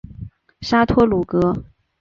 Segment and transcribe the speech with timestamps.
[0.61, 1.63] 沙托鲁格。